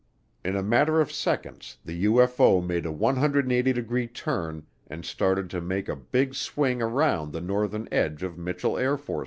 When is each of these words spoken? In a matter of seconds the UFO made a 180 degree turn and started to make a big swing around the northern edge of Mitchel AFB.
In 0.43 0.55
a 0.55 0.63
matter 0.63 0.99
of 0.99 1.11
seconds 1.11 1.77
the 1.85 2.05
UFO 2.05 2.59
made 2.65 2.87
a 2.87 2.91
180 2.91 3.71
degree 3.71 4.07
turn 4.07 4.65
and 4.87 5.05
started 5.05 5.47
to 5.51 5.61
make 5.61 5.87
a 5.87 5.95
big 5.95 6.33
swing 6.33 6.81
around 6.81 7.31
the 7.33 7.39
northern 7.39 7.87
edge 7.91 8.23
of 8.23 8.35
Mitchel 8.35 8.73
AFB. 8.79 9.19